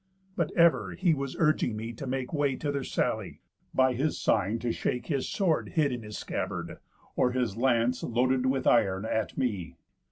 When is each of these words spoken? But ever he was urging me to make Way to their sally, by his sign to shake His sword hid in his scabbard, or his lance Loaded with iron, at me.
But 0.35 0.51
ever 0.57 0.93
he 0.93 1.13
was 1.13 1.35
urging 1.37 1.77
me 1.77 1.93
to 1.93 2.07
make 2.07 2.33
Way 2.33 2.55
to 2.55 2.71
their 2.71 2.83
sally, 2.83 3.39
by 3.71 3.93
his 3.93 4.19
sign 4.19 4.57
to 4.57 4.71
shake 4.71 5.05
His 5.05 5.29
sword 5.29 5.73
hid 5.75 5.91
in 5.91 6.01
his 6.01 6.17
scabbard, 6.17 6.79
or 7.15 7.33
his 7.33 7.55
lance 7.55 8.01
Loaded 8.01 8.47
with 8.47 8.65
iron, 8.65 9.05
at 9.05 9.37
me. 9.37 9.75